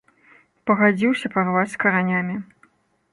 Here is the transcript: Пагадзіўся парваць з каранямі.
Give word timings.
Пагадзіўся 0.69 1.31
парваць 1.35 1.69
з 1.73 1.77
каранямі. 1.83 2.35